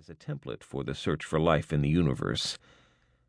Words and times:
as 0.00 0.08
a 0.08 0.14
template 0.14 0.62
for 0.62 0.82
the 0.82 0.94
search 0.94 1.26
for 1.26 1.38
life 1.38 1.74
in 1.74 1.82
the 1.82 1.88
universe. 1.88 2.56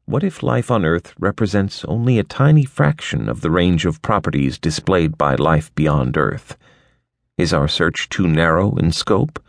What 0.05 0.23
if 0.23 0.41
life 0.41 0.71
on 0.71 0.85
Earth 0.85 1.13
represents 1.19 1.83
only 1.83 2.17
a 2.17 2.23
tiny 2.23 2.63
fraction 2.63 3.27
of 3.27 3.41
the 3.41 3.51
range 3.51 3.85
of 3.85 4.01
properties 4.01 4.57
displayed 4.57 5.17
by 5.17 5.35
life 5.35 5.75
beyond 5.75 6.15
Earth? 6.15 6.55
Is 7.37 7.53
our 7.53 7.67
search 7.67 8.07
too 8.07 8.25
narrow 8.25 8.73
in 8.77 8.93
scope? 8.93 9.43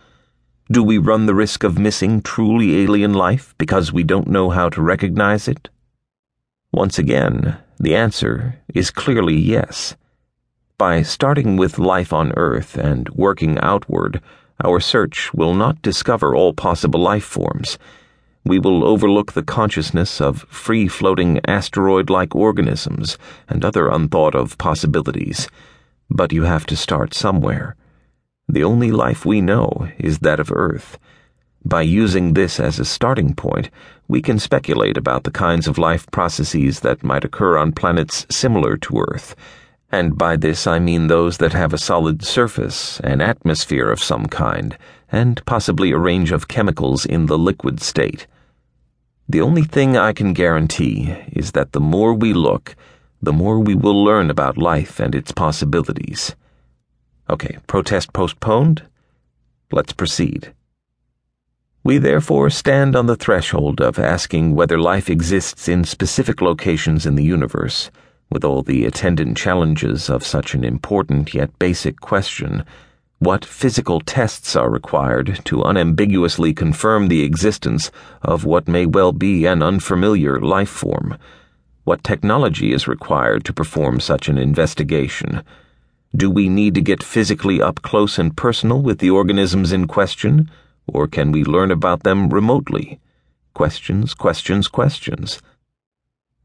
Do 0.69 0.83
we 0.83 0.99
run 0.99 1.27
the 1.27 1.35
risk 1.35 1.63
of 1.63 1.79
missing 1.79 2.23
truly 2.23 2.83
alien 2.83 3.15
life 3.15 3.55
because 3.57 3.93
we 3.93 4.03
don't 4.03 4.27
know 4.27 4.51
how 4.51 4.69
to 4.71 4.83
recognize 4.83 5.47
it? 5.47 5.69
Once 6.73 6.99
again, 6.99 7.57
the 7.79 7.95
answer 7.95 8.59
is 8.75 8.91
clearly 8.91 9.37
yes. 9.37 9.95
By 10.77 11.03
starting 11.03 11.57
with 11.57 11.79
life 11.79 12.13
on 12.13 12.33
Earth 12.37 12.77
and 12.77 13.09
working 13.11 13.61
outward, 13.61 14.21
our 14.65 14.81
search 14.81 15.33
will 15.35 15.55
not 15.55 15.83
discover 15.83 16.35
all 16.35 16.53
possible 16.53 17.01
life 17.01 17.25
forms. 17.25 17.79
We 18.45 18.59
will 18.59 18.85
overlook 18.85 19.33
the 19.33 19.43
consciousness 19.43 20.21
of 20.21 20.43
free 20.49 20.89
floating 20.89 21.41
asteroid 21.47 22.11
like 22.11 22.35
organisms 22.35 23.19
and 23.49 23.65
other 23.65 23.89
unthought 23.89 24.35
of 24.35 24.59
possibilities. 24.59 25.49
But 26.11 26.33
you 26.33 26.43
have 26.45 26.67
to 26.67 26.77
start 26.77 27.15
somewhere. 27.15 27.77
The 28.49 28.65
only 28.65 28.91
life 28.91 29.25
we 29.25 29.41
know 29.41 29.89
is 29.99 30.19
that 30.21 30.41
of 30.41 30.53
Earth. 30.53 30.99
By 31.65 31.83
using 31.83 32.35
this 32.35 32.59
as 32.59 32.79
a 32.79 32.85
starting 32.85 33.35
point, 33.35 33.71
we 34.09 34.21
can 34.21 34.39
speculate 34.39 34.97
about 34.97 35.25
the 35.25 35.31
kinds 35.31 35.69
of 35.69 35.79
life 35.79 36.11
processes 36.11 36.81
that 36.81 37.05
might 37.05 37.25
occur 37.25 37.57
on 37.57 37.73
planets 37.73 38.27
similar 38.31 38.77
to 38.77 39.05
Earth 39.09 39.37
and 39.93 40.17
by 40.17 40.37
this 40.37 40.67
I 40.67 40.79
mean 40.79 41.07
those 41.07 41.37
that 41.37 41.53
have 41.53 41.75
a 41.75 41.79
solid 41.79 42.25
surface, 42.25 42.99
an 43.01 43.21
atmosphere 43.21 43.91
of 43.91 44.03
some 44.03 44.25
kind, 44.25 44.77
and 45.11 45.45
possibly 45.45 45.93
a 45.93 45.99
range 45.99 46.33
of 46.33 46.49
chemicals 46.49 47.05
in 47.05 47.27
the 47.27 47.37
liquid 47.37 47.83
state. 47.83 48.27
The 49.29 49.43
only 49.43 49.63
thing 49.63 49.97
I 49.99 50.15
can 50.15 50.33
guarantee 50.33 51.15
is 51.33 51.53
that 51.53 51.73
the 51.73 51.81
more 51.81 52.15
we 52.15 52.33
look, 52.33 52.75
the 53.21 53.35
more 53.35 53.61
we 53.61 53.75
will 53.75 54.03
learn 54.03 54.31
about 54.31 54.57
life 54.57 54.99
and 54.99 55.15
its 55.15 55.31
possibilities. 55.31 56.35
Okay, 57.29 57.59
protest 57.67 58.15
postponed? 58.15 58.83
Let's 59.71 59.93
proceed. 59.93 60.55
We 61.85 61.99
therefore 61.99 62.49
stand 62.49 62.97
on 62.97 63.07
the 63.07 63.17
threshold 63.17 63.81
of 63.81 63.99
asking 63.99 64.55
whether 64.55 64.79
life 64.81 65.11
exists 65.11 65.69
in 65.69 65.85
specific 65.85 66.41
locations 66.41 67.05
in 67.05 67.15
the 67.17 67.25
universe 67.25 67.91
with 68.31 68.45
all 68.45 68.63
the 68.63 68.85
attendant 68.85 69.37
challenges 69.37 70.09
of 70.09 70.25
such 70.25 70.55
an 70.55 70.65
important 70.65 71.35
yet 71.35 71.59
basic 71.59 72.01
question, 72.01 72.65
what 73.19 73.45
physical 73.45 74.01
tests 74.01 74.57
are 74.57 74.69
required 74.69 75.41
to 75.45 75.63
unambiguously 75.63 76.53
confirm 76.53 77.07
the 77.07 77.23
existence 77.23 77.91
of 78.23 78.45
what 78.45 78.67
may 78.67 78.85
well 78.85 79.13
be 79.13 79.47
an 79.47 79.63
unfamiliar 79.63 80.41
life 80.41 80.69
form? 80.69 81.17
What 81.85 82.03
technology 82.03 82.73
is 82.73 82.89
required 82.89 83.45
to 83.45 83.53
perform 83.53 84.01
such 84.01 84.29
an 84.29 84.39
investigation? 84.39 85.45
Do 86.17 86.31
we 86.31 86.49
need 86.49 86.75
to 86.75 86.81
get 86.81 87.03
physically 87.03 87.63
up 87.63 87.83
close 87.83 88.19
and 88.19 88.37
personal 88.37 88.83
with 88.83 88.99
the 88.99 89.11
organisms 89.11 89.73
in 89.73 89.87
question, 89.87 90.51
or 90.87 91.07
can 91.07 91.31
we 91.31 91.45
learn 91.45 91.71
about 91.71 92.03
them 92.03 92.29
remotely? 92.29 92.99
Questions, 93.55 94.15
questions, 94.15 94.67
questions 94.67 95.41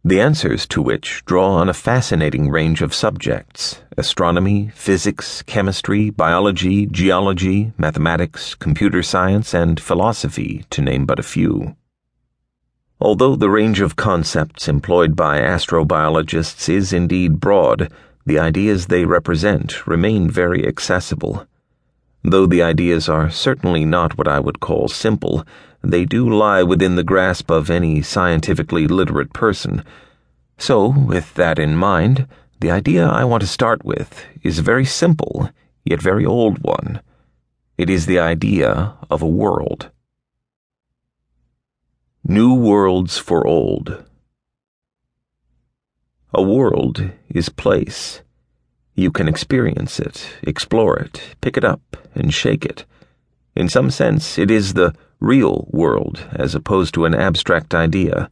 the 0.04 0.22
answers 0.22 0.66
to 0.68 0.82
which 0.82 1.26
draw 1.26 1.50
on 1.56 1.68
a 1.68 1.74
fascinating 1.74 2.50
range 2.50 2.82
of 2.82 2.94
subjects 2.94 3.82
astronomy, 3.98 4.70
physics, 4.76 5.42
chemistry, 5.42 6.10
biology, 6.12 6.86
geology, 6.86 7.74
mathematics, 7.78 8.54
computer 8.56 9.02
science, 9.02 9.54
and 9.54 9.80
philosophy, 9.80 10.64
to 10.70 10.82
name 10.82 11.06
but 11.06 11.20
a 11.20 11.24
few. 11.24 11.76
Although 13.00 13.36
the 13.36 13.50
range 13.50 13.82
of 13.82 13.96
concepts 13.96 14.68
employed 14.68 15.16
by 15.16 15.40
astrobiologists 15.40 16.70
is 16.70 16.94
indeed 16.94 17.40
broad, 17.40 17.92
the 18.26 18.40
ideas 18.40 18.88
they 18.88 19.06
represent 19.06 19.88
remain 19.88 20.30
very 20.30 20.68
accessible. 20.68 21.48
Though 22.30 22.46
the 22.46 22.62
ideas 22.62 23.08
are 23.08 23.30
certainly 23.30 23.86
not 23.86 24.18
what 24.18 24.28
I 24.28 24.42
would 24.42 24.60
call 24.60 24.90
simple, 24.90 25.48
they 25.82 26.04
do 26.04 26.28
lie 26.30 26.62
within 26.62 26.98
the 26.98 27.04
grasp 27.04 27.50
of 27.50 27.70
any 27.70 28.02
scientifically 28.02 28.86
literate 28.86 29.32
person. 29.32 29.82
So, 30.58 30.90
with 30.90 31.36
that 31.36 31.58
in 31.58 31.78
mind, 31.78 32.28
the 32.60 32.70
idea 32.70 33.08
I 33.08 33.24
want 33.24 33.44
to 33.44 33.48
start 33.48 33.86
with 33.86 34.26
is 34.44 34.60
a 34.60 34.62
very 34.62 34.84
simple, 34.84 35.52
yet 35.86 36.02
very 36.02 36.26
old 36.26 36.58
one. 36.64 37.00
It 37.78 37.90
is 37.90 38.08
the 38.08 38.20
idea 38.20 38.96
of 39.10 39.22
a 39.22 39.36
world. 39.44 39.90
New 42.26 42.56
Worlds 42.56 43.18
for 43.18 43.48
Old. 43.48 44.04
A 46.34 46.42
world 46.42 47.10
is 47.30 47.48
place. 47.48 48.22
You 49.00 49.12
can 49.12 49.28
experience 49.28 50.00
it, 50.00 50.28
explore 50.42 50.98
it, 50.98 51.22
pick 51.40 51.56
it 51.56 51.64
up, 51.64 51.98
and 52.16 52.34
shake 52.34 52.66
it. 52.66 52.84
In 53.56 53.70
some 53.70 53.92
sense, 53.92 54.40
it 54.40 54.50
is 54.50 54.74
the 54.74 54.96
real 55.20 55.68
world 55.70 56.26
as 56.32 56.56
opposed 56.56 56.96
to 56.96 57.06
an 57.06 57.14
abstract 57.14 57.76
idea. 57.76 58.32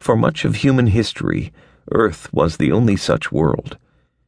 For 0.00 0.16
much 0.16 0.46
of 0.46 0.56
human 0.56 0.86
history, 0.86 1.52
Earth 1.92 2.32
was 2.32 2.56
the 2.56 2.72
only 2.72 2.96
such 2.96 3.30
world. 3.30 3.76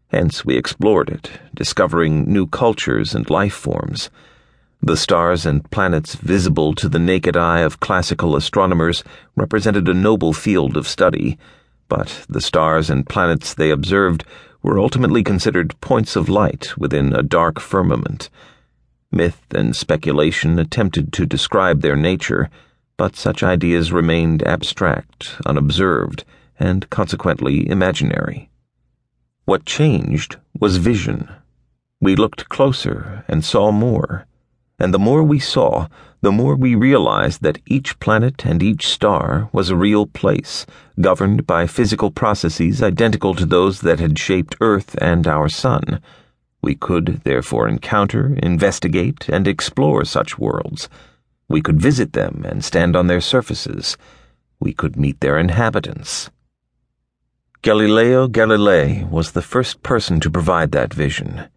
Hence, 0.08 0.44
we 0.44 0.58
explored 0.58 1.08
it, 1.08 1.30
discovering 1.54 2.30
new 2.30 2.46
cultures 2.46 3.14
and 3.14 3.30
life 3.30 3.54
forms. 3.54 4.10
The 4.82 4.96
stars 4.96 5.46
and 5.46 5.70
planets 5.70 6.16
visible 6.16 6.74
to 6.74 6.86
the 6.86 6.98
naked 6.98 7.38
eye 7.38 7.60
of 7.60 7.80
classical 7.80 8.36
astronomers 8.36 9.02
represented 9.36 9.88
a 9.88 9.94
noble 9.94 10.34
field 10.34 10.76
of 10.76 10.86
study, 10.86 11.38
but 11.88 12.26
the 12.28 12.42
stars 12.42 12.90
and 12.90 13.08
planets 13.08 13.54
they 13.54 13.70
observed 13.70 14.22
were 14.62 14.78
ultimately 14.78 15.22
considered 15.22 15.80
points 15.80 16.16
of 16.16 16.28
light 16.28 16.76
within 16.76 17.12
a 17.14 17.22
dark 17.22 17.60
firmament. 17.60 18.28
Myth 19.12 19.42
and 19.52 19.74
speculation 19.74 20.58
attempted 20.58 21.12
to 21.14 21.26
describe 21.26 21.80
their 21.80 21.96
nature, 21.96 22.50
but 22.96 23.16
such 23.16 23.42
ideas 23.42 23.92
remained 23.92 24.42
abstract, 24.42 25.36
unobserved, 25.46 26.24
and 26.58 26.88
consequently 26.90 27.68
imaginary. 27.68 28.50
What 29.46 29.64
changed 29.64 30.36
was 30.58 30.76
vision. 30.76 31.28
We 32.00 32.14
looked 32.14 32.48
closer 32.48 33.24
and 33.26 33.44
saw 33.44 33.72
more, 33.72 34.26
and 34.80 34.94
the 34.94 34.98
more 34.98 35.22
we 35.22 35.38
saw, 35.38 35.88
the 36.22 36.32
more 36.32 36.56
we 36.56 36.74
realized 36.74 37.42
that 37.42 37.60
each 37.66 37.98
planet 38.00 38.44
and 38.44 38.62
each 38.62 38.88
star 38.88 39.48
was 39.52 39.70
a 39.70 39.76
real 39.76 40.06
place, 40.06 40.66
governed 41.00 41.46
by 41.46 41.66
physical 41.66 42.10
processes 42.10 42.82
identical 42.82 43.34
to 43.34 43.46
those 43.46 43.80
that 43.80 44.00
had 44.00 44.18
shaped 44.18 44.56
Earth 44.60 44.96
and 45.00 45.26
our 45.26 45.48
Sun. 45.48 46.00
We 46.62 46.74
could, 46.74 47.22
therefore, 47.24 47.68
encounter, 47.68 48.34
investigate, 48.42 49.28
and 49.28 49.48
explore 49.48 50.04
such 50.04 50.38
worlds. 50.38 50.88
We 51.48 51.62
could 51.62 51.80
visit 51.80 52.12
them 52.12 52.44
and 52.46 52.62
stand 52.64 52.96
on 52.96 53.06
their 53.06 53.22
surfaces. 53.22 53.96
We 54.60 54.74
could 54.74 54.96
meet 54.96 55.20
their 55.20 55.38
inhabitants. 55.38 56.30
Galileo 57.62 58.28
Galilei 58.28 59.08
was 59.10 59.32
the 59.32 59.42
first 59.42 59.82
person 59.82 60.20
to 60.20 60.30
provide 60.30 60.72
that 60.72 60.92
vision. 60.92 61.48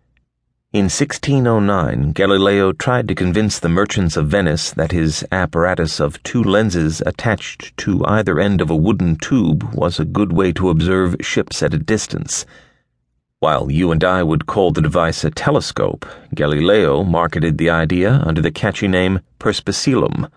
In 0.73 0.85
1609, 0.85 2.13
Galileo 2.13 2.71
tried 2.71 3.07
to 3.07 3.13
convince 3.13 3.59
the 3.59 3.69
merchants 3.69 4.17
of 4.17 4.29
Venice 4.29 4.71
that 4.71 4.91
his 4.91 5.23
apparatus 5.31 5.99
of 5.99 6.21
two 6.23 6.43
lenses 6.43 6.99
attached 7.05 7.77
to 7.77 8.03
either 8.07 8.39
end 8.39 8.59
of 8.59 8.71
a 8.71 8.75
wooden 8.75 9.15
tube 9.17 9.63
was 9.75 9.99
a 9.99 10.03
good 10.03 10.33
way 10.33 10.51
to 10.53 10.71
observe 10.71 11.17
ships 11.21 11.61
at 11.61 11.75
a 11.75 11.77
distance. 11.77 12.47
While 13.39 13.69
you 13.69 13.91
and 13.91 14.03
I 14.03 14.23
would 14.23 14.47
call 14.47 14.71
the 14.71 14.81
device 14.81 15.23
a 15.23 15.29
telescope, 15.29 16.07
Galileo 16.33 17.03
marketed 17.03 17.59
the 17.59 17.69
idea 17.69 18.23
under 18.25 18.41
the 18.41 18.49
catchy 18.49 18.87
name 18.87 19.19
Perspicillum. 19.39 20.27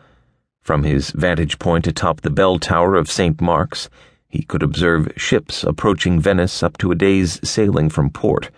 From 0.61 0.83
his 0.83 1.13
vantage 1.13 1.59
point 1.59 1.87
atop 1.87 2.21
the 2.21 2.29
bell 2.29 2.59
tower 2.59 2.95
of 2.95 3.11
St. 3.11 3.41
Mark's, 3.41 3.89
he 4.29 4.43
could 4.43 4.63
observe 4.63 5.11
ships 5.17 5.65
approaching 5.65 6.21
Venice 6.21 6.63
up 6.63 6.77
to 6.77 6.91
a 6.91 6.95
day's 6.95 7.41
sailing 7.43 7.89
from 7.89 8.11
port. 8.11 8.51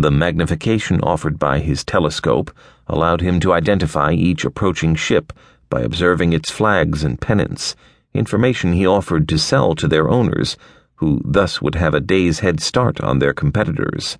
The 0.00 0.10
magnification 0.10 1.02
offered 1.02 1.38
by 1.38 1.58
his 1.58 1.84
telescope 1.84 2.50
allowed 2.86 3.20
him 3.20 3.38
to 3.40 3.52
identify 3.52 4.12
each 4.12 4.46
approaching 4.46 4.94
ship 4.94 5.30
by 5.68 5.82
observing 5.82 6.32
its 6.32 6.50
flags 6.50 7.04
and 7.04 7.20
pennants, 7.20 7.76
information 8.14 8.72
he 8.72 8.86
offered 8.86 9.28
to 9.28 9.36
sell 9.36 9.74
to 9.74 9.86
their 9.86 10.08
owners 10.08 10.56
who 10.94 11.20
thus 11.22 11.60
would 11.60 11.74
have 11.74 11.92
a 11.92 12.00
day's 12.00 12.38
head 12.38 12.60
start 12.60 12.98
on 13.02 13.18
their 13.18 13.34
competitors. 13.34 14.16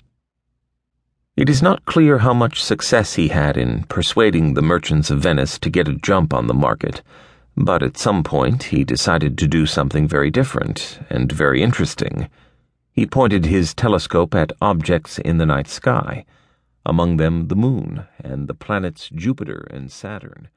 It 1.35 1.49
is 1.49 1.62
not 1.62 1.87
clear 1.87 2.19
how 2.19 2.35
much 2.35 2.62
success 2.62 3.15
he 3.15 3.29
had 3.29 3.56
in 3.56 3.85
persuading 3.85 4.53
the 4.53 4.61
merchants 4.61 5.11
of 5.11 5.21
Venice 5.21 5.59
to 5.61 5.71
get 5.71 5.88
a 5.88 5.94
jump 5.94 6.35
on 6.35 6.47
the 6.47 6.53
market, 6.53 7.03
but 7.56 7.83
at 7.83 7.97
some 7.97 8.23
point 8.23 8.65
he 8.65 8.85
decided 8.85 9.38
to 9.38 9.49
do 9.49 9.65
something 9.65 10.06
very 10.06 10.31
different 10.31 11.00
and 11.09 11.33
very 11.33 11.62
interesting. 11.62 12.29
He 13.00 13.06
pointed 13.06 13.47
his 13.47 13.73
telescope 13.73 14.35
at 14.35 14.52
objects 14.61 15.19
in 15.19 15.38
the 15.38 15.47
night 15.47 15.69
sky, 15.69 16.26
among 16.85 17.17
them 17.17 17.49
the 17.49 17.56
moon 17.56 18.05
and 18.23 18.47
the 18.47 18.52
planets 18.52 19.08
Jupiter 19.08 19.67
and 19.70 19.91
Saturn. 19.91 20.49